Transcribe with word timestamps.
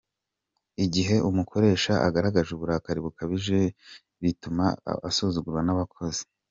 Igihe 0.85 1.15
umukoresha 1.29 1.93
agaragaje 2.07 2.49
uburakari 2.53 2.99
bukabije 3.05 3.57
ku 3.67 3.71
kazi 3.73 4.19
bituma 4.21 4.65
asuzugurwa 5.09 5.61
n’abakozi. 5.65 6.23